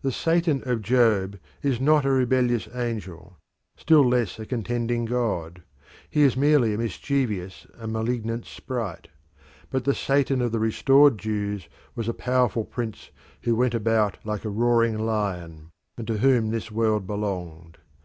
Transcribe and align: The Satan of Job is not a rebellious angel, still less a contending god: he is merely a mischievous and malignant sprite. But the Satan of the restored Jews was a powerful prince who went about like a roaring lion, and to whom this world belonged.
The 0.00 0.10
Satan 0.10 0.60
of 0.68 0.82
Job 0.82 1.38
is 1.62 1.80
not 1.80 2.04
a 2.04 2.10
rebellious 2.10 2.66
angel, 2.74 3.38
still 3.76 4.04
less 4.04 4.40
a 4.40 4.44
contending 4.44 5.04
god: 5.04 5.62
he 6.10 6.22
is 6.22 6.36
merely 6.36 6.74
a 6.74 6.78
mischievous 6.78 7.68
and 7.78 7.92
malignant 7.92 8.44
sprite. 8.44 9.06
But 9.70 9.84
the 9.84 9.94
Satan 9.94 10.42
of 10.42 10.50
the 10.50 10.58
restored 10.58 11.16
Jews 11.16 11.68
was 11.94 12.08
a 12.08 12.12
powerful 12.12 12.64
prince 12.64 13.12
who 13.42 13.54
went 13.54 13.74
about 13.74 14.18
like 14.24 14.44
a 14.44 14.50
roaring 14.50 14.98
lion, 14.98 15.70
and 15.96 16.08
to 16.08 16.18
whom 16.18 16.50
this 16.50 16.72
world 16.72 17.06
belonged. 17.06 17.78